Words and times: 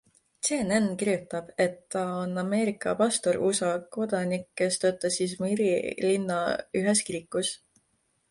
CNN 0.47 0.85
kirjutab, 1.01 1.49
et 1.65 1.75
ta 1.95 2.05
on 2.21 2.31
Ameerika 2.43 2.95
pastor, 3.01 3.37
USA 3.49 3.69
kodanik, 3.97 4.47
kes 4.61 4.81
töötas 4.85 5.17
Izmiri 5.27 5.69
linna 6.07 6.39
ühes 6.81 7.03
kirikus. 7.11 7.53